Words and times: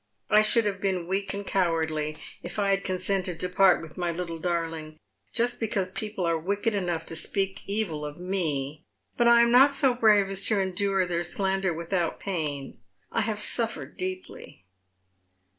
I 0.31 0.41
should 0.41 0.65
have 0.65 0.81
been 0.81 1.05
weak 1.05 1.31
and 1.31 1.45
cowardly 1.45 2.17
if 2.41 2.57
I 2.57 2.71
had 2.71 2.83
consented 2.83 3.39
to 3.39 3.47
part 3.47 3.83
with 3.83 3.99
my 3.99 4.11
little 4.11 4.39
darling 4.39 4.97
just 5.31 5.59
because 5.59 5.91
people 5.91 6.25
are 6.27 6.39
wicked 6.39 6.73
enough 6.73 7.05
to 7.05 7.15
speak 7.15 7.61
evil 7.67 8.03
of 8.03 8.17
me, 8.17 8.83
but 9.15 9.27
I 9.27 9.41
am 9.43 9.51
not 9.51 9.71
so 9.71 9.93
brave 9.93 10.27
as 10.31 10.43
to 10.47 10.59
endure 10.59 11.05
their 11.05 11.23
slander 11.23 11.71
without 11.71 12.19
pain. 12.19 12.79
I 13.11 13.21
have 13.21 13.39
suffered 13.39 13.95
deeply." 13.95 14.65